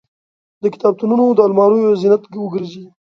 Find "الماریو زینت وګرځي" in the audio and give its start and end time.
1.47-2.85